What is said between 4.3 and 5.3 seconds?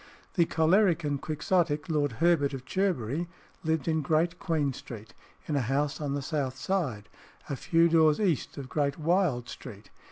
Queen Street,